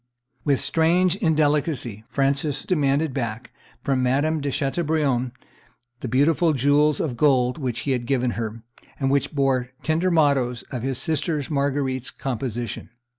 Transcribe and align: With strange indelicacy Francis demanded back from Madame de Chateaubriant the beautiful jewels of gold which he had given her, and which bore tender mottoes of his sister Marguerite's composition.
With 0.43 0.59
strange 0.59 1.15
indelicacy 1.17 2.03
Francis 2.09 2.65
demanded 2.65 3.13
back 3.13 3.51
from 3.83 4.01
Madame 4.01 4.41
de 4.41 4.49
Chateaubriant 4.49 5.31
the 5.99 6.07
beautiful 6.07 6.53
jewels 6.53 6.99
of 6.99 7.15
gold 7.15 7.59
which 7.59 7.81
he 7.81 7.91
had 7.91 8.07
given 8.07 8.31
her, 8.31 8.63
and 8.99 9.11
which 9.11 9.35
bore 9.35 9.69
tender 9.83 10.09
mottoes 10.09 10.63
of 10.71 10.81
his 10.81 10.97
sister 10.97 11.39
Marguerite's 11.51 12.09
composition. 12.09 12.89